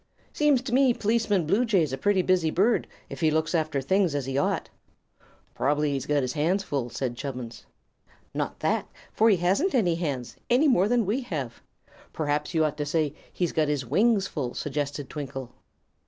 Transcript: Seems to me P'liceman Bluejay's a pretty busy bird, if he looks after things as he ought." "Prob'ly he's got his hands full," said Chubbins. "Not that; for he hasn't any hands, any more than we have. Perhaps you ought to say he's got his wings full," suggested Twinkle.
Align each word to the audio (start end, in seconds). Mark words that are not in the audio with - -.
Seems 0.33 0.63
to 0.63 0.73
me 0.73 0.95
P'liceman 0.95 1.45
Bluejay's 1.45 1.93
a 1.93 1.95
pretty 1.99 2.23
busy 2.23 2.49
bird, 2.49 2.87
if 3.07 3.21
he 3.21 3.29
looks 3.29 3.53
after 3.53 3.81
things 3.81 4.15
as 4.15 4.25
he 4.25 4.35
ought." 4.35 4.67
"Prob'ly 5.53 5.91
he's 5.91 6.07
got 6.07 6.23
his 6.23 6.33
hands 6.33 6.63
full," 6.63 6.89
said 6.89 7.15
Chubbins. 7.15 7.67
"Not 8.33 8.61
that; 8.61 8.87
for 9.13 9.29
he 9.29 9.37
hasn't 9.37 9.75
any 9.75 9.93
hands, 9.93 10.37
any 10.49 10.67
more 10.67 10.87
than 10.87 11.05
we 11.05 11.21
have. 11.21 11.61
Perhaps 12.13 12.55
you 12.55 12.65
ought 12.65 12.77
to 12.77 12.85
say 12.87 13.13
he's 13.31 13.51
got 13.51 13.67
his 13.67 13.85
wings 13.85 14.25
full," 14.25 14.55
suggested 14.55 15.07
Twinkle. 15.07 15.51